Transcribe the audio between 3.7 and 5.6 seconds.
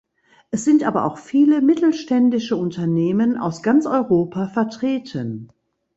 Europa vertreten.